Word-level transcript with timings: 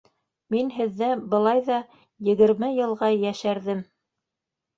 Мин 0.53 0.69
һеҙҙә 0.77 1.09
былай 1.33 1.61
ҙа 1.67 1.77
егерме 2.31 2.71
йылға 2.79 3.11
йәшәрҙем. 3.19 3.87